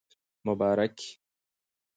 مبارکي 0.45 1.19